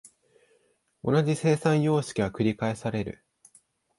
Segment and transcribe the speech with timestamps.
[1.03, 3.23] 同じ生産様式が繰返される。